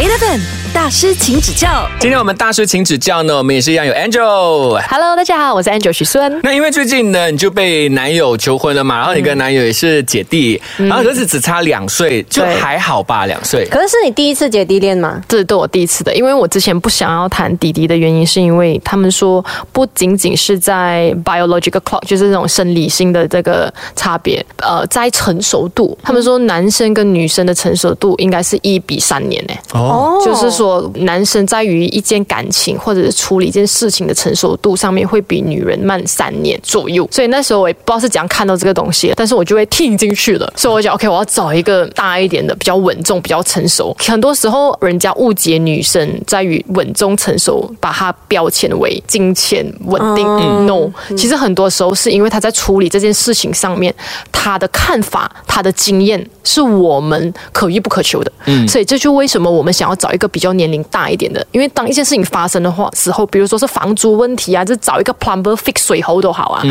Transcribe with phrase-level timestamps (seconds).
[0.00, 0.59] 8 FM.
[0.72, 1.84] 大师，请指教。
[1.98, 4.80] 今天我们大师请指教呢，我们也是一样有 Angel。
[4.88, 6.40] Hello，大家好，我是 Angel 许孙。
[6.44, 13.66] 那因为最近呢，你就被男友求婚了嘛，然后你跟男友也是姐弟，然后可是只差两岁，就还好吧，两岁。
[13.66, 15.20] 可是是你第一次姐弟恋吗？
[15.26, 29.54] 这是对我第一次的，因为我之前不想要谈弟弟的原因，是因为他们说不仅仅是在 biological clock，就是这种生理性的这个差别，呃，在成熟度，他们说男生跟女生的成熟度应该是一比三年呢。
[29.72, 37.08] 哦，就是说，男生在于一件感情或者是处理一件事情的成熟度上面，会比女人慢三年左右。
[37.10, 40.52] 所以那时候我也不知道是怎样看到这个东西，但是我就会听进去了。
[40.56, 43.96] 所以我讲 OK，我要找一个大一点的、比较稳重、比较成熟。
[43.98, 50.26] 很多时候人家误解女生在于稳重成熟，把它标签为金钱稳定。
[50.66, 53.94] no，其实很多时候是因为他在处理这件事情上面，
[54.30, 58.32] 他的看法、他的经验是我们可遇不可求的。
[58.46, 66.62] 嗯，所以这就为什么我们想要找一个比较年龄大一点的，因为当一件事情发生的话时候，比如说是房租问题啊，就找一个 plumber fix 水喉都好啊，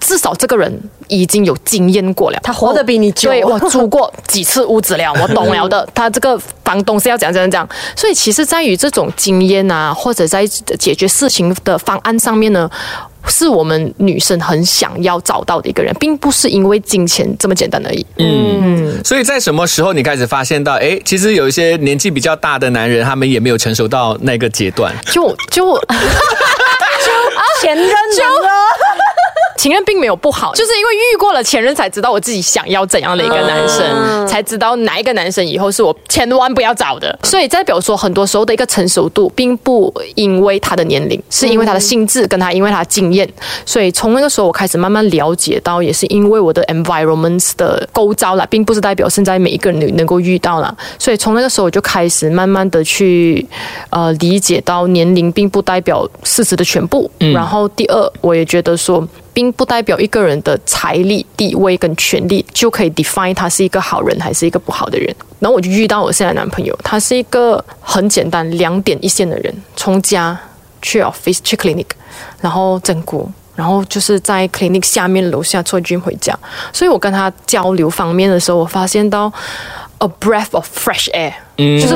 [0.00, 0.72] 至少这个人
[1.08, 5.88] 已经有经验过了，他活得比你久对我租过几次屋子了，我懂了的。
[5.94, 12.70] 他这个房东是要讲讲讲，所以其实在于这种经验啊，或者在解决事情的方案上面呢。
[13.26, 18.06] 是我们女生很想要找到的一个人，并不是因为金钱这么简单而已。
[18.18, 24.94] 嗯所以在什么时候你开始发现到，哎，其实有一些年纪比较大的男人，他们也没有成熟到那个阶段。
[25.06, 25.84] 就就 就
[27.60, 27.92] 前任了，
[29.56, 37.16] 情人并没有不好，就是因为遇过了前任，才知道我自己想要怎样的一个男生，才知道哪一个男生以后是我千万不要找的。
[37.22, 43.28] 所以代表说，很多时候的一个成熟度，并不因为他的年龄，是因为他的心智，跟他因为他的经验。
[43.64, 50.74] 所以从那个时候，我开始慢慢了解到，也是因为我的 environments 的构造啦，并不是代表现在每一个人能能够遇到啦。
[50.98, 53.46] 所以从那个时候，我就开始慢慢的去
[53.90, 57.10] 呃理解到，年龄并不代表事实的全部。
[57.18, 59.06] 然后第二，我也觉得说。
[59.34, 65.14] 并不代表一个人的财力、地位跟权力就可以 define 他是一个好人还是一个不好的人。
[65.40, 70.38] 然后我就遇到我现在男朋友，他是一个很简单、两点一线的人，从家
[70.80, 71.88] 去 office 去 clinic，
[72.40, 73.30] 然后整骨。
[73.56, 76.36] 然后就是在 clinic 下面楼下做 gym 回家，
[76.72, 79.32] 所以我跟他交流方面的时候，我发现到
[80.04, 81.94] a breath of fresh air，、就是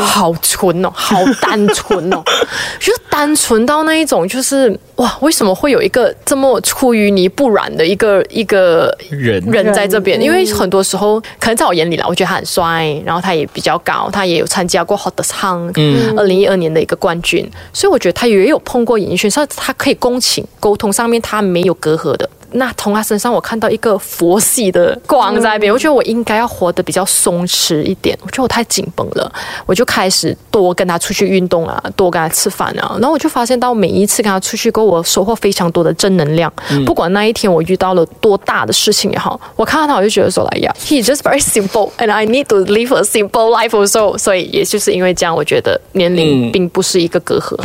[0.00, 2.22] 好纯哦，好单纯哦，
[2.78, 9.40] 就是单纯到那一种，就是哇，为什么会有一个这么出淤泥不染的一个一个人。
[9.46, 10.20] 人在这边？
[10.22, 22.28] 因为很多时候，可能在我眼里啦，我觉得他很帅，然后他也比较高，他也有参加过 Hot Song，嗯，二零一二年的一个冠军，所以我觉得他也有碰过演艺圈，所以他可以共情沟通上面他没有隔阂的。
[22.52, 28.18] 那从他身上，我看到一个佛系的光在那边，我觉得我应该要活得比较松弛一点。
[28.22, 29.32] 我觉得我太紧绷了，
[29.66, 32.96] 我就开始多跟他出去运动啊，多跟他吃饭啊。
[33.00, 36.52] 然后我就发现到每一次跟他出去过，我收获非常多的正能量。
[36.84, 44.18] 不管那一天我遇到了多大的事情也好，我看到他我就觉得说，哎呀，he just very simple and I need to live a simple life also。
[44.18, 47.56] 所以也就是因为这样，我觉得年龄并不是一个隔阂。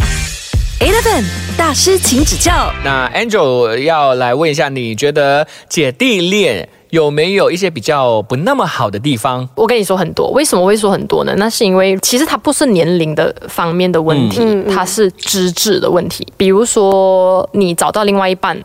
[0.79, 1.23] Eleven
[1.65, 2.71] 大师，请指教。
[2.83, 9.49] 那 Angel 要来问一下，你觉得姐弟恋有没有一些比较不那么好的地方？
[9.55, 11.33] 我跟你说很多，为什么会说很多呢？
[11.37, 14.39] 那是因为其实它不是年龄的方面的问题，
[14.71, 16.27] 它是资质的问题。
[16.37, 18.55] 比如说，你找到另外一半。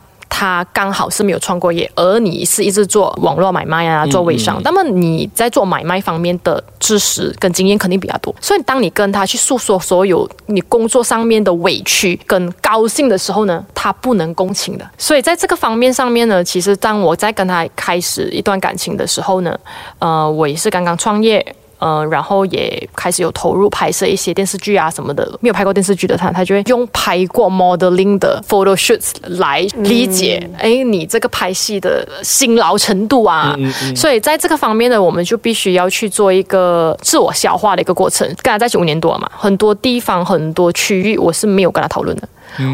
[0.40, 8.34] 他刚好是没有创过业，而你是一直做网络买卖啊，做微商，那么你在做买卖方面的知识跟经验肯定比较多。
[8.40, 14.90] 所以当你跟他去诉说所有你工作上面的委屈跟高兴的时候呢，他不能共情的。
[14.96, 19.54] 所以在这个方面上面呢，其实当我在跟他开始一段感情的时候呢，
[19.98, 21.54] 呃，我也是刚刚创业。
[21.80, 25.26] 呃，然后也开始有投入拍摄一些电视剧啊什么的。
[25.40, 33.56] 没有拍过电视剧的他，他就会用拍过 modeling 的 photo shoots 来理解，哎、你这个拍戏的辛劳程度啊。
[33.96, 38.26] 所以在这个方面呢，我们就必须要去做一个自我消化的一个过程。
[38.42, 42.28] 跟他在一起五年多了嘛，很多地方、很多区域我是没有跟他讨论的。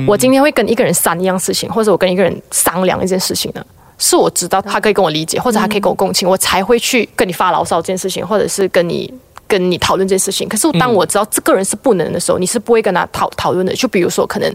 [0.08, 3.64] 我今天会跟一个人商一样事情，或者我跟一个人商量一件事情呢。
[3.98, 9.12] 是我知道他可以跟我理解，或者他可以跟我共情，我才会去跟你发牢骚这件事情，或者是跟你
[9.48, 10.48] 跟你讨论这件事情。
[10.48, 13.74] 可是当我知道这个人是不能的时候，你是不会跟他讨讨论的。
[13.74, 14.54] 就比如说，可能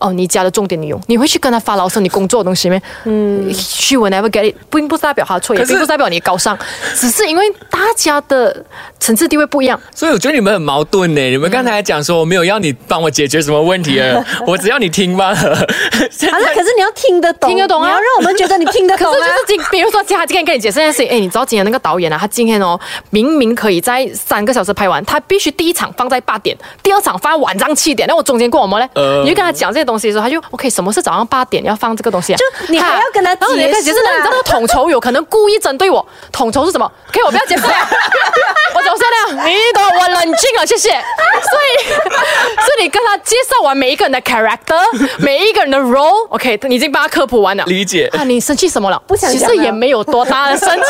[0.00, 2.80] 哦，你家的重点你用，你会去跟他发牢骚你工作的东西咩？
[3.04, 6.58] 嗯，She will never get it，并不是代表他错，也并不是代表你高尚，
[6.96, 8.64] 只是因为大家的
[8.98, 9.78] 层次地位不一样。
[9.94, 11.20] 所以我觉得你们很矛盾呢。
[11.30, 15.66] 你们刚才讲说我没有要你帮我解决什么问题啊，我只要你听罢了。
[16.10, 19.14] 现啊，那 可是你要听得懂，听得懂啊你要让我们觉得你听得懂啊。
[19.14, 22.80] 是就是今，比如说他今天跟你解释一件事情，哎，你知道今天那个导演啊，他今天哦，
[23.10, 28.88] 明明可以在三个小时拍完，他必须第一场放在八点，第二场放在晚上七点，那我中间过什么呢？
[28.94, 32.36] 呃你就跟他讲这些东西的时候，他就 OK，什么是早上八点要放这个东西啊？
[32.36, 34.00] 就你还要跟他解释，啊那你知道
[34.30, 37.72] 那个统筹有可能故意针对我，统筹是什么？OK，我不要解释了，
[38.74, 40.90] 我走下了，你懂我冷静了，谢谢。
[40.90, 44.80] 所以，所以你跟他介绍完每一个人的 character，
[45.18, 47.64] 每一个人的 role，OK，、你已经帮他科普完了。
[47.66, 49.00] 理解啊，你生气什么了？
[49.06, 50.84] 不想其实也没有多大的生气，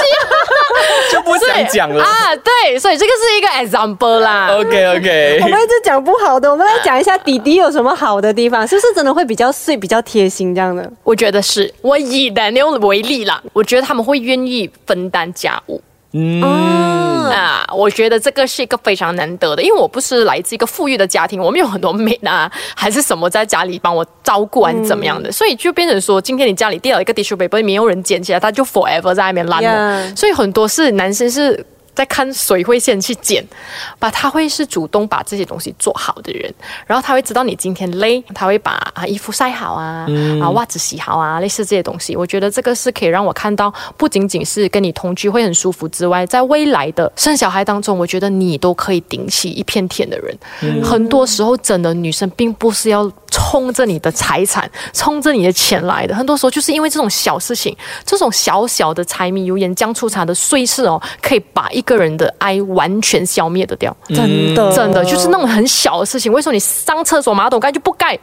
[1.12, 2.04] 就不想讲了。
[2.04, 2.34] 啊。
[2.36, 4.48] 对，所以这个是一个 example 啦。
[4.52, 10.90] OK OK，我们一直讲不好的，我们来讲一下弟弟有什么好的地方，是不是真的会比较碎、比较贴心这样的？
[11.04, 15.80] 我觉得是我以 Daniel 为例啦，我觉得他们会愿意分担家务。
[16.12, 16.42] 嗯，
[17.30, 31.64] 啊，我觉得这个是一个非常难得的，因为我不是来自一个富裕的家庭，我们有很多 maid 啊，还是什么在家里帮我照顾还是怎么样的，所以就变成说，今天你家里掉了一个 tissue paper，没有人捡起来，它就 forever 在那边烂了所以很多是男生是。
[32.00, 33.46] 在看谁会先去捡，
[33.98, 36.50] 把他会是主动把这些东西做好的人，
[36.86, 40.06] 然后他会知道你今天累，他会把啊衣服晒好啊，
[40.42, 42.16] 啊袜子洗好啊，类似这些东西。
[42.16, 50.82] 我觉得这个是可以让我看到，不仅仅是跟你同居会很舒服之外，在未来的生小孩当中，我觉得你都可以顶起一片天的人。
[50.82, 57.76] 很多时候，真的女生并不是要冲着你的财产、冲着你的钱来的，很多时候就是因为这种小事情，
[58.06, 63.94] 这种小小的柴米油盐酱醋茶的碎事哦，可以把一个人的爱完全消灭得掉。
[64.08, 68.18] 真的，真的就是那种很小的事情，为什么你上厕所马桶盖就不盖？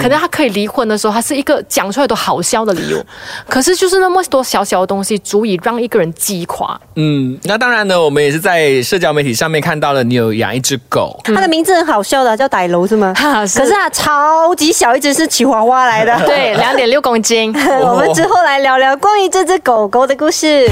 [0.00, 3.04] 可能他可以离婚的时候，他是一个讲出来都好笑的理由，
[3.48, 6.80] 可是就是那么多小小的东西，足以让一个人击垮。
[6.96, 11.18] 嗯，那当然呢，我们也是在社交媒体上面看到了你有养一只狗。
[11.24, 13.12] 它的名字很好笑的，叫歹楼是吗？
[13.14, 16.26] 哈 是可是它超级小，一只是吉娃娃来的。
[16.26, 17.54] 对，两点六公斤。
[17.82, 20.68] 我们之后来聊聊关于这只狗狗的故事。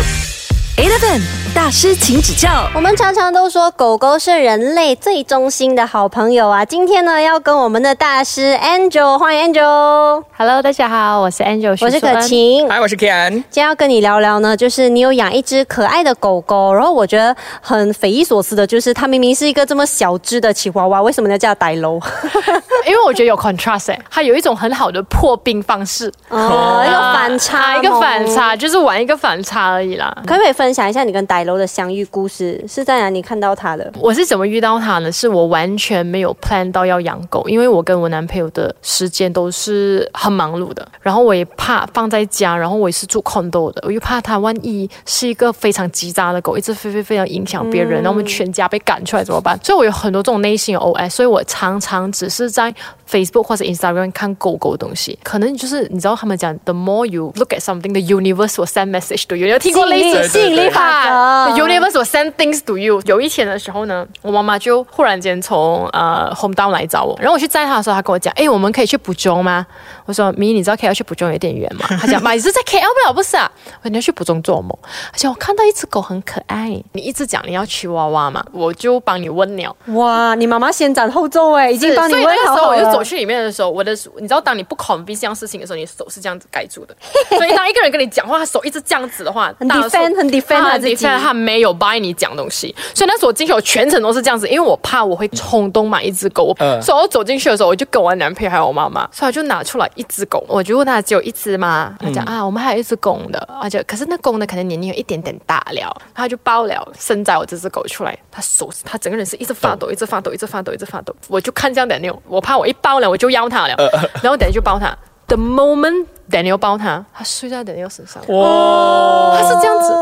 [0.79, 1.21] Eleven
[1.55, 2.67] 大师，请指教。
[2.75, 6.65] 我们常常都说狗狗是人类最忠心的好朋友啊。
[6.65, 12.61] 今天呢，要跟我们的大师 Angel，欢迎 Angel，Hello，大家好，我是 Angel，我是可晴。
[12.61, 12.71] 晴。
[12.71, 13.31] 嗨，我是 Ken。
[13.31, 22.01] 今天要跟你聊聊呢，就是你有养一只可爱的狗狗，然后我觉得很匪夷所思的，就是它明明是一个这么小只的吉娃娃，为什么要叫它歹楼？
[22.87, 28.27] 因为我觉得有 contrast，、欸、它有一种很好的破冰方式，哦，一个反差，啊一个反。
[28.35, 30.11] 差，就是玩一个反差而已啦。
[30.27, 32.65] 可不可以分享一下你跟歹楼的相遇故事？
[32.69, 33.93] 是在哪里看到他的？
[33.99, 35.11] 我是怎么遇到他呢？
[35.11, 49.59] 是我完全没有 plan 到要养狗，因为我跟我男朋友的时间都是很忙碌的，然后我也怕放在家，然后我也是住 condo 的，我又怕他万一是一个非常叽喳的狗，一直飞飞飞要影响别人，然后我们全家被赶出来怎么办？
[49.65, 52.73] 所以我有很多这种内心的 OS，所以我常常只是在
[53.11, 61.57] Facebook 或者 Instagram 看狗狗的东西，可能就是你知道他们讲，the more you look at something，the universe will send message to you，有听过类似引力法则。
[61.63, 63.01] Universe will send things to you。
[63.07, 69.67] 有一天的时候呢，我妈妈就忽然间从呃 home down 来找我，然后我去载她的时候，她跟我讲：“哎，我们可以去补中吗？”
[70.07, 73.51] 我说：“咪，你知道 KL 去补中有点远吗？”她讲：“妈，你是在 KL 不了，不是啊？”
[73.83, 74.77] 我说：“你要去补中做梦。”
[75.13, 79.77] 而且我看到一只狗很可爱，你一直讲你要吉娃娃嘛，我就帮你问了。
[79.89, 83.03] 哇，你妈妈先斩后奏哎，已经帮你所以问好好那个时候我就走。
[83.03, 86.95] 去里面的时候，我的你知道，当你不 convince 这样事情的时候，你手是这样子盖住的。
[87.37, 90.97] 所以当一个人跟你讲话，他手一直这样子的话， 很 defend- 很 defend 他他自己。
[90.97, 92.75] defend 他没有 buy 你讲东西。
[92.95, 96.55] 所以那时候我进去，我全程都是这样子，因为我怕我会冲动买一只狗。
[96.59, 96.81] 嗯。
[96.83, 101.95] 所以我走进去的时候，我就跟我男朋友还有我妈妈，所以我就拿出来一只狗，我就问他只有一只吗？
[102.01, 113.75] 他讲、啊，我们还有一只公的，而且可是那公的可能年龄有一点点大了，他就抱了生在我这只狗出来，他手他整个人是一直发抖，一直发抖，一直发抖，一直发抖，我就看这样 Daniel，我怕我一抱了我就要他了，
[114.23, 114.97] 然后 Daniel 就抱他。
[115.29, 117.25] The moment Daniel 抱他，他。
[117.25, 119.93] 睡在 Daniel 身上，哇，他是这样子，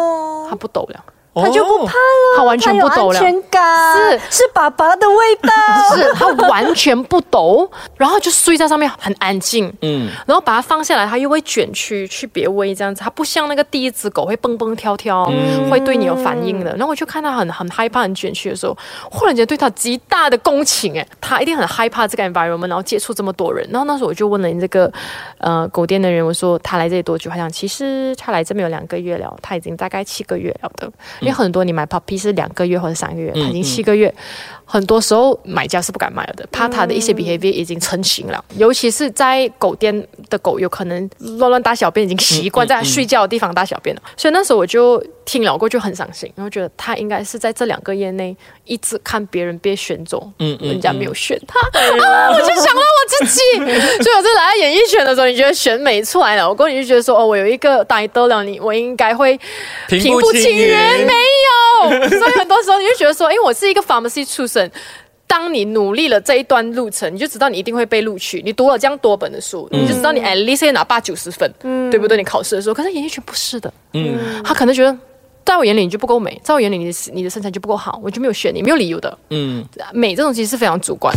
[0.50, 1.04] 他不抖了，
[1.34, 3.18] 他就不怕了，他完全不抖了。
[3.18, 4.20] 安全感，是。
[4.30, 5.50] 是爸爸的味道。
[5.94, 15.30] 是他完全不抖，然后就睡在上面很安静，嗯，然后把它放下来，它又会卷曲去别位这样子，它不像那个第一只狗会蹦蹦跳跳，
[15.70, 16.70] 会对你有反应的。
[16.72, 18.76] 然后我就看它很很害怕、很卷曲的时候，
[19.10, 23.66] 忽然间对它极大的共情，哎，它一定很害怕这个 environment，然后接触这么多人。
[23.70, 24.90] 然后那时候我就问了你这个
[25.38, 27.30] 呃狗店的人，我说他来这里多久？
[27.30, 34.12] 他讲其实他来这边有两个月了，他已经大概七个月了的，因为很多你买 puppy 是两个月或者三个月，它已经七个月。
[34.70, 44.02] 很多时候买家是不敢买了的，怕他的一些 behavior 已经成型了，尤其是在狗店的狗，有可能乱乱大小便，已经习惯在它睡觉的地方大小便了。
[44.16, 53.40] 所以那时候我就听了过，就很伤心，然后觉得他应该是在这两个月内一直看别人被选走，嗯人家没有选他，啊， 我就想到我自己。
[53.58, 59.36] 所以我在来到演艺圈的时候，你觉得选美出来了，我过你就觉得说，哦，我有一个大得了你，我应该会
[59.88, 62.08] 平平步步青云青云，没有。
[62.08, 64.59] 所以很多时候你就觉得说，因为我是一个 pharmacy 出身。
[65.26, 68.42] 当你努力了这一段路程，你就知道你一定会被录取。
[68.44, 71.48] 你读了这样多本的书，你就知道你 at least 要拿八九十分，
[71.90, 72.16] 对不对？
[72.16, 74.96] 你考试的时候，可是演艺圈不是的，嗯，他可能觉得。
[75.42, 79.18] 在我眼里你就不够美，在我眼里你的你的身材就不够好，我就没有选你，没有理由的。
[79.30, 81.12] 嗯，美这种其实是非常主观，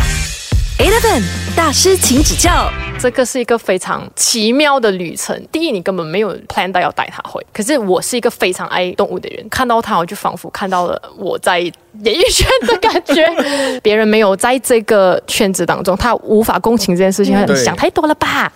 [0.80, 1.22] Eleven
[1.56, 2.70] 大师，请指教。
[3.00, 5.40] 这个是一个非常奇妙的旅程。
[5.52, 11.74] 第一，你根本没有 plan 到要带他回，可是我是一个非常爱动物的人，看到他我就仿佛看到了我在演
[12.06, 13.28] 艺圈的感觉。
[13.84, 18.52] 别人没有在这个圈子当中，他无法共情这件事情，想太多了吧？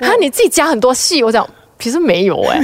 [0.00, 2.60] 啊，你自己加很多戏，我讲其实没有哎、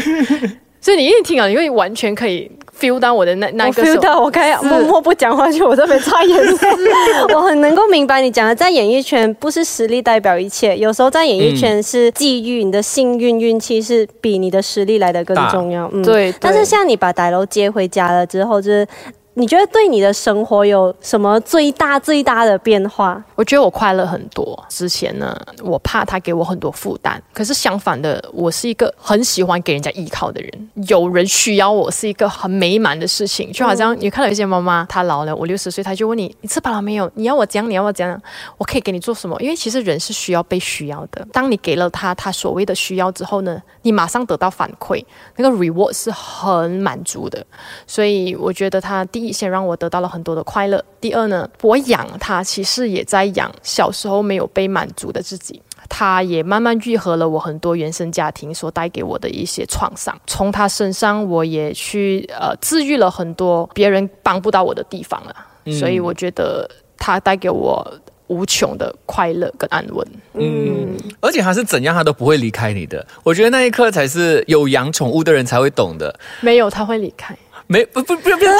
[0.80, 6.56] 所以你一听啊，你会完全可以 feel 到我的那那我个 feel 到，我开始默默不讲话，就我这边擦眼泪。
[7.34, 15.90] 我很能够明白你讲的，在演艺圈不是实力代表一切，有时候在演艺圈是际遇，你的幸运运气是比你的实力来的更重要。
[15.92, 18.86] 嗯，对对但是像你把歹楼接回家了之后，就是
[19.34, 23.22] 你觉得对你的生活有什么最大最大的变化？
[23.36, 24.60] 我觉得我快乐很多。
[24.68, 30.70] 之前呢，我怕他给我很多负担，可是相反的，我是一个很喜欢给人家依靠的人。
[30.88, 37.10] 有人需要我是一个很美满的事情，就好像你看到有些妈妈，她老了五六十岁，她就问你你吃饱了没有？
[37.14, 38.20] 你要我讲，你要我讲，
[38.58, 39.40] 我可以给你做什么？
[39.40, 41.24] 因为其实人是需要被需要的。
[41.32, 45.02] 当你给了他他所谓的需要之后呢，你马上得到反馈，
[45.36, 47.46] 那个 reward 是很满足的。
[47.86, 55.60] 所以我觉得他第一先让我得到了很多的快乐，第二呢，我养他其实也在养小时候没有被满足的自己。
[55.88, 65.34] 他也慢慢愈合了我很多原生家庭所带给我的一些创伤，从他身上我也去呃治愈了很多别人帮不到我的地方了，
[65.72, 67.84] 所以我觉得他带给我
[68.28, 70.06] 无穷的快乐跟安稳。
[70.34, 73.04] 嗯，而且他是怎样，他都不会离开你的。
[73.24, 76.14] 我觉得那一刻才是有养宠物的人才会懂的。
[76.40, 77.36] 没有他会离开，
[77.70, 78.50] 没不不不不要讲，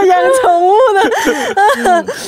[0.00, 0.72] 有养宠物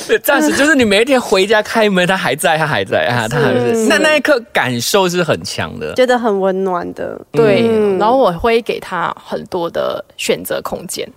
[0.09, 5.93] 的， 暂时就是你每一天回家开门，它还在，它还在啊，它还是那那一刻感受是很强的。
[5.93, 7.17] 觉得很温暖的。
[7.31, 11.07] 对，嗯然后我会给他很多的选择空间。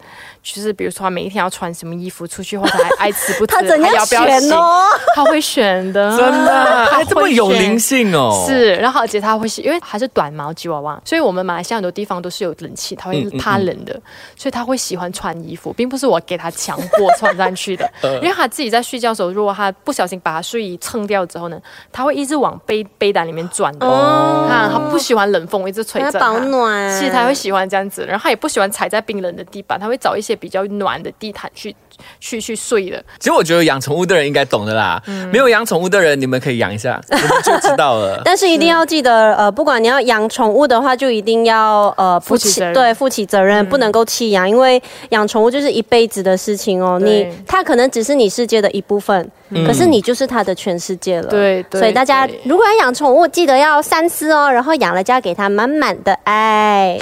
[0.55, 4.85] 就是比如说，他每一天要穿什么衣服出去，或者还 爱吃不吃，他怎样还要不要洗，选哦？
[5.15, 8.45] 他会选的， 真的，他哎，这么有灵性哦。
[8.47, 13.93] 是，然后而且他会是，因为他是短毛吉娃娃，所以我们马来西亚很多地方都是有冷气，他会怕冷的，
[14.37, 18.15] 所以他会喜欢穿衣服，并不是我给他强迫 穿上去的，呃。
[18.19, 21.61] 因为他自己在睡觉的时候，如果他不小心把他睡衣蹭掉之后呢，
[21.93, 24.47] 他会一直往被被单里面钻的，哦。
[24.49, 27.01] 啊，他不喜欢冷风一直吹着它保暖。
[27.01, 31.75] 是他会喜欢这样子，然后他也不喜欢踩在冰冷的地板，他会找一些比较暖的地毯去
[32.21, 33.03] 去去睡的。
[33.19, 35.03] 其实我觉得养宠物的人应该懂的啦，
[35.33, 38.21] 没有养宠物的人，你们可以养一下， 你们就知道了。
[38.25, 46.99] 但是一定要记得，呃，不管你要养宠物的话，就一定要呃负起责任对负起责任，不能够弃养，因为养宠物就是一辈子的事情哦。
[47.01, 49.31] 你它可能只是你世界的一部分，
[49.67, 51.29] 可是你就是它的全世界了。
[51.29, 56.99] 对对所以大家如果要养宠物，记得要三思哦，然后养了就要给它满满的爱。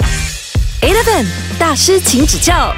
[0.81, 1.25] Eleven
[1.59, 2.71] 大师，请指教。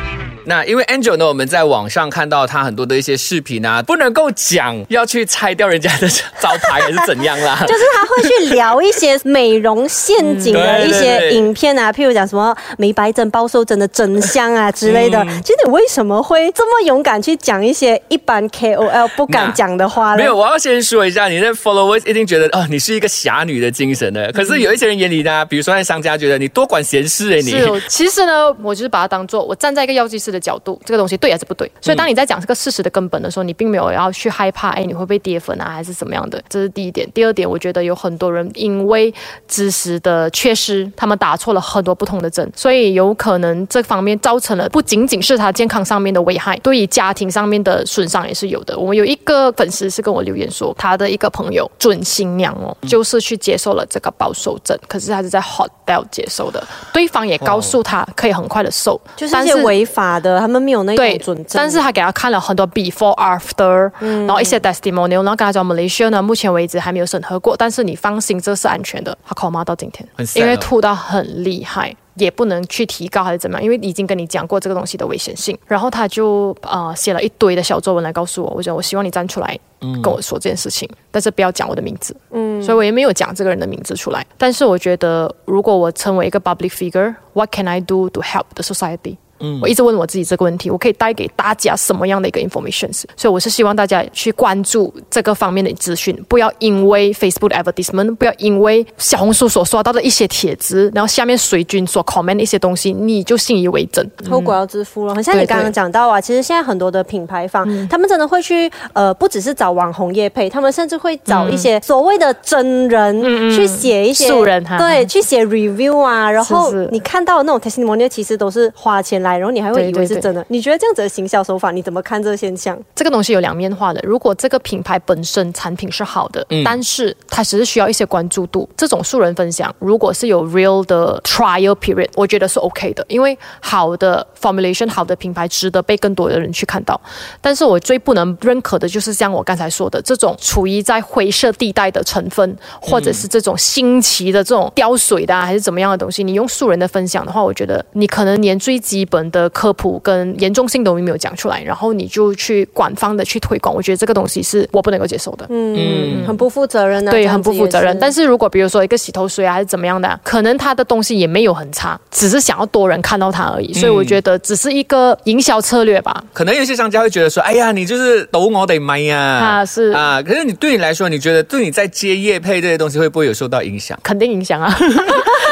[0.47, 6.07] 那因为 Angel 呢，我们在网上看到他很多的一些视频啊，不能够讲要去拆掉人家的
[6.39, 7.63] 招牌还是怎样啦。
[7.67, 15.21] 就是他会去聊一些美容陷阱的嗯一些对对对影片啊， 譬如讲什么美白针、包瘦针的真相啊之类的。
[15.23, 20.17] 嗯其实你为什么会这么勇敢去讲一些一般 KOL 不敢讲的话呢？
[20.17, 24.31] 没有，我要先说一下，你的 followers 一定觉得哦，你是一个侠女的精神的。
[24.31, 31.69] 可是有一些人眼里呢，比如说那商家觉得你多管闲事哎，你是，其实呢，我就是把它当做我站在一个药剂师的角度，这个东西对还是不对。
[31.81, 36.41] 所以当你在讲这个事实的根本的时候，你并没有要去害怕，哎，你会被跌粉啊，还是怎么样的？
[36.49, 37.09] 这是第一点。
[37.13, 39.13] 第二点，我觉得有很多人因为
[39.47, 48.77] 知识的缺失，他们打错了很多不同的针，所以有可能这方面造成了不仅仅是他健康上面的危害，对于家庭上面的损伤也是有的。
[48.77, 61.45] 我们有一个粉丝是跟我留言说，他的一个朋友准新娘哦，就是去接受了这个保守针，可是他是在 hotel 接受的，对方也告诉他可以很快的瘦，就是些违法的，他们没有那对种准，证。
[61.53, 69.17] 但是他给他看了很多 before after，、然后一些 testimonial，然后跟他讲 Malaysia 呢，目前为止还没有审核过，但是你放心，这是安全的。
[69.25, 71.95] 他 coma 到今天因为哦吐到很厉害。
[72.19, 75.55] 也不能去提高还是怎么样，因为已经跟你讲过这个东西的危险性。
[75.67, 79.55] 然后他就呃写了一堆的小作文来告诉我，我觉得我希望你站出来
[80.01, 82.17] 跟我说这件事情，但是不要讲我的名字。
[82.31, 84.25] 嗯，所以我也没有讲这个人的名字出来。
[84.35, 89.17] 但是我觉得，如果我成为一个 public figure，what can I do to help the society？
[89.39, 92.91] 嗯，我一直问我自己这个问题，我可以带给大家什么样的一个 information？
[93.15, 104.07] 所以我是希望大家去关注这个方面的资讯，不要因为 Facebook advertisement，不要因为小红书所刷到的一些帖子，然后下面水军所 comment 的一些东西，你就信以为真。
[104.29, 105.15] 后果要自负了。
[105.15, 120.45] 很像你刚刚讲到啊，其实现在很多的品牌方，他们真的会去呃，不只是找网红业配，他们甚至会找一些所谓的真人去写一些素人，对，去写 review 啊，然后你看到那种 testimonial，其实都是花钱来，然后你还会以为是真的。
[120.49, 122.77] 你觉得这样子的行销手法，你怎么看这个现象？
[122.95, 123.99] 这个东西有两面化的。
[124.03, 136.99] 如果这个品牌本身产品是好的，但是它只是需要一些关注度，这种素人分享，如果是有 real 的 trial period，我觉得是 OK 的，因为好的 formulation，好的品牌值得被更多的人去看到。
[137.41, 155.45] 但是我最不能认可的就是像我刚才说的，这种处于在灰色地带的成分，或者是这种新奇的这种雕水的，还是怎么样的东西，你用素人的分享的话，我觉得你可能连最基本的科普跟严重性都没有讲出来，然后你就去官方的去推广，我觉得这个东西是我不能够接受的。
[155.49, 157.97] 嗯，很不负责任的，对，很不负责任。
[157.99, 163.73] 但是如果比如说一个洗头水啊，还是怎么样的，可能他的东西也没有很差，只是想要多人看到它而已。
[163.73, 166.23] 所以我觉得只是一个营销策略吧。
[166.33, 170.21] 可能有些商家会觉得说：“哎呀，你就是抖我得买呀。”啊，是啊。
[170.21, 173.97] 可是你对你来说，你觉得对你在接业配这些东西会不会有受到影响？
[174.03, 174.75] 肯定影响啊，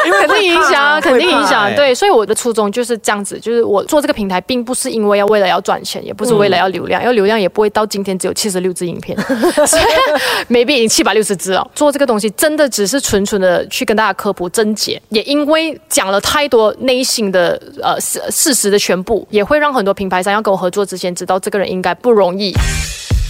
[0.05, 1.74] 因为肯定影响啊，肯定影响。
[1.75, 9.18] 对，所以我的初衷就是这样子，就是我做这个平台，并不是因为要为了要赚钱，也不是为了要流量，要流量也不会到今天只有七十六支影片，
[9.68, 9.84] 所以
[10.54, 11.70] maybe 已经七百六十支了。
[11.74, 22.54] 做这个东西真的只是纯纯的去跟大家科普症结，也因为讲了太多内心的呃事事实的全部，也会让很多品牌商要跟我合作之前知道这个人应该不容易。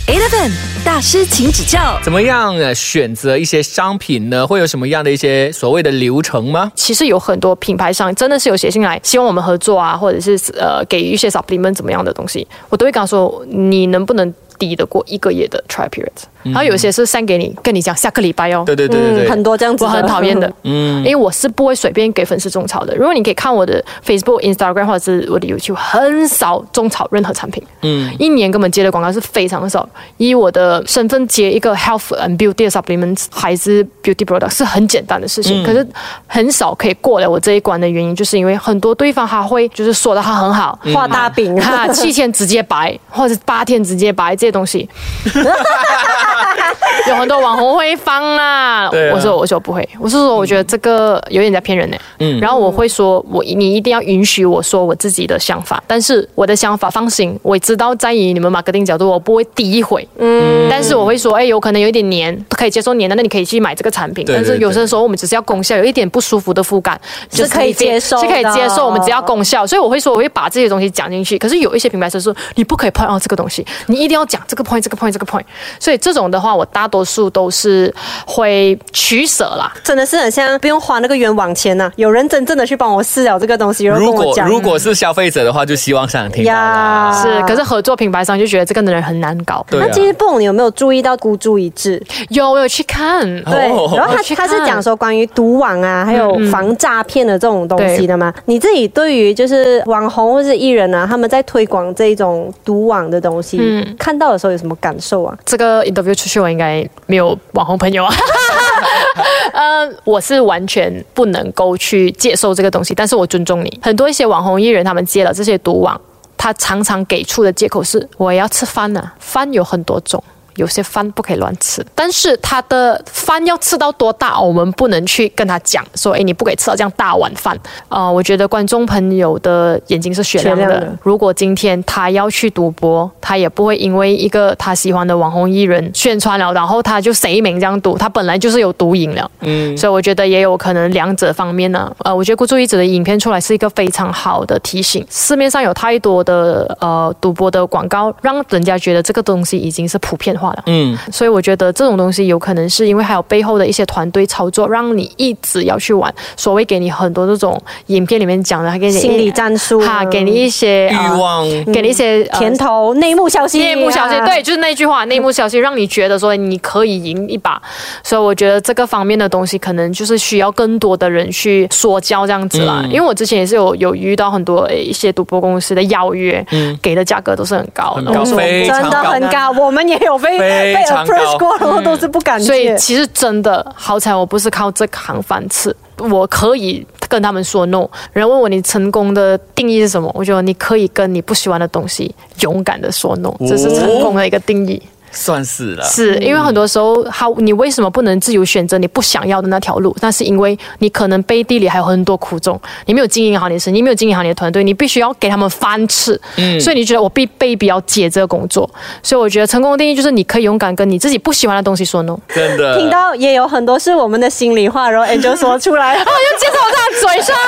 [0.07, 0.51] Eleven
[0.85, 1.99] 大师，请指教。
[2.03, 4.45] 怎么样呃选择一些商品呢？
[4.45, 6.71] 会有什么样的一些所谓的流程吗？
[6.75, 16.11] 其实有很多品牌商真的是有写信来，希望我们合作啊，或者是呃给予一些 supplement 怎么样的东西，我都会跟他说，你能不能抵得过一个月的 try period？
[16.45, 18.63] 然后有些是 send 给你，跟你讲下个礼拜哦。
[18.65, 22.95] 对对对对对，很多这样子，我很讨厌的， 嗯，因为我是不会随便给粉丝种草的。
[22.95, 29.87] 如果你可以看我的 Facebook、Instagram 或者是我的 YouTube，很少种草任何产品，嗯，一年根本接的广告是非常少。
[30.17, 35.85] 以我的身份接一个 health and beauty supplements 还是 beauty product 是很简单的事情，可是
[36.27, 44.87] 很少可以过了我这一关的原因，就是因为很多对方他会就是说的他很好，画大饼，哈，七天直接白，或者八天直接白这些东西。
[47.09, 51.97] 有很多网红会放啦，对啊我说我说不会，我是说我觉得这个有点在骗人呢。
[52.19, 60.07] 嗯，然后我会说我你一定要允许我说我自己的想法，但是我的想法放心，我知道在于你们马格丁角度，我不会诋毁。
[60.17, 64.25] 嗯，但是我会说，哎，有可能有一点黏，可以接受黏的，那你可以去买这个产品。
[64.25, 66.99] 对对但是有些时候我们只是要功效，有一点不舒服的肤感
[67.31, 71.37] 是可以接受是可以接受，我们只要功效，所以我会说我会把这些东西讲进去。
[71.37, 75.43] 可是有一些品牌是说你不可以 point out 这个东西，你一定要讲这个 point 这个 point 这个 point。
[75.79, 77.93] 所以这种的话，我大多数都是
[78.25, 79.71] 会取舍啦。
[79.83, 84.47] 真的是很像不用花那个冤枉钱呐、有人真正的去帮我试了这个东西，然后如果跟我讲。
[84.47, 87.11] 如果是消费者的话，就希望想听到啦。
[87.11, 89.65] 呀是，可是合作品牌商就觉得这个人很难搞。
[89.69, 92.01] 对啊那其实不懂你有没有注意到孤注一掷？
[92.29, 93.21] 有，我有去看。
[93.43, 98.33] 对，哦 然后他他是讲说关于毒网啊，还有防诈骗的这种东西的嘛。
[98.45, 105.37] 你自己对于就是网红或是艺人啊，他们在推广这一种毒网的东西，嗯看到的时候有什么感受啊？
[105.45, 108.13] 这个 interview 出去，我应该没有网红朋友啊。
[109.53, 113.79] 呃，我是完全不能够去接受这个东西，但是我尊重你。
[113.81, 115.99] 很多一些网红艺人，他们接了这些毒网，
[116.37, 120.21] 他常常给出的借口是：我也要吃饭呐、饭有很多种。
[120.55, 127.57] 有些饭不可以乱吃，但是他的饭要吃到多大，我们不能去跟他讲说，哎，你不可以吃到这样大碗饭。
[127.89, 130.65] 呃，我觉得观众朋友的眼睛是雪亮的。
[130.65, 139.29] 亮的如果今天他要去赌博，他也不会因为一个他喜欢的网红艺人宣传了，然后他就谁名这样赌，他本来就是有毒瘾了。
[139.41, 141.93] 嗯，所以我觉得也有可能两者方面呢。
[141.99, 145.05] 呃，我觉得孤注一掷的影片出来是一个非常好的提醒。
[145.09, 150.63] 市面上有太多的呃赌博的广告，让人家觉得这个东西已经是普遍化化了。
[150.67, 156.13] 嗯，所以我觉得这种东西有可能是因为还有背后的一些团队操作，让你一直要去玩。
[156.37, 161.45] 所谓给你很多这种影片里面讲的，还给你心理战术哈，给你一些欲呃望。
[161.73, 167.59] 给你一些呃甜头、内幕消息、内幕消息，对，，就是那句话，内幕消息让你觉得说你可以赢一把，
[168.03, 172.81] 所以我觉得这个方面的东西可能就是需要更多的人去说教这样子啦。
[172.83, 176.45] 嗯因为我之前也是有有遇到很多一些赌博公司的邀约，
[176.81, 179.51] 给的价格都是很高的，很高我说非常真的很高。
[179.51, 182.75] 我们也有被被 approach 过，然后都是不敢所以。
[182.77, 187.87] 其实真的好彩，我不是靠这行饭吃，我可以跟他们说 no。
[188.13, 190.11] 人问我你成功的定义是什么？
[190.13, 194.81] 我觉得你可以跟你不喜欢的东西勇敢的说 no，这是成功的一个定义。
[195.15, 195.83] 算是了。
[195.85, 199.95] 是因为很多时候，好，你为什么不能自由选择你不想要的那条路？
[200.01, 206.19] 那是因为你可能背地里还有很多苦衷，你没有经营好你的生意，你没有经营好你的团队，你必须要给他们翻吃。
[206.37, 208.69] 嗯，所以你觉得我必被必要接这个工作？
[209.01, 212.17] 所以我觉得成功的定义就是你可以勇敢跟你自己不喜欢的东西说 no。
[212.33, 215.95] 真的听到也有很多是我们的心里话，然后 Angel 说出来。
[216.05, 217.35] 就接在我他的嘴上，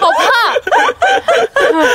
[0.00, 0.22] 好怕。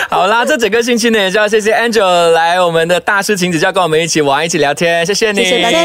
[0.09, 5.79] 好啦，这整个星期呢，也就要谢谢 Angel 来我们的大师请指教，跟我们一起玩，一起聊天，谢谢你，谢谢大家。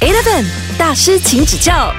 [0.00, 0.44] Eleven
[0.78, 1.92] 大师请指教。